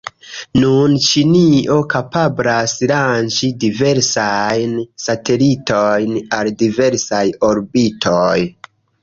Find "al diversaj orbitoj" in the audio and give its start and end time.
6.41-8.35